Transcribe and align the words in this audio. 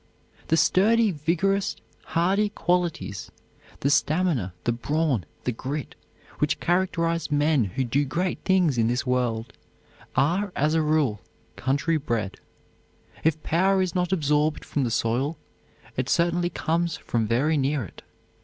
The 0.47 0.57
sturdy, 0.57 1.11
vigorous, 1.11 1.75
hardy 2.05 2.49
qualities, 2.49 3.29
the 3.81 3.91
stamina, 3.91 4.51
the 4.63 4.71
brawn, 4.71 5.25
the 5.43 5.51
grit 5.51 5.93
which 6.39 6.59
characterize 6.59 7.29
men 7.29 7.65
who 7.65 7.83
do 7.83 8.03
great 8.03 8.39
things 8.43 8.79
in 8.79 8.87
this 8.87 9.05
world, 9.05 9.53
are, 10.15 10.51
as 10.55 10.73
a 10.73 10.81
rule, 10.81 11.21
country 11.55 11.97
bred. 11.97 12.37
If 13.23 13.43
power 13.43 13.79
is 13.79 13.93
not 13.93 14.11
absorbed 14.11 14.65
from 14.65 14.85
the 14.85 14.89
soil, 14.89 15.37
it 15.95 16.09
certainly 16.09 16.49
comes 16.49 16.97
from 16.97 17.27
very 17.27 17.55
near 17.55 17.83
it. 17.83 18.01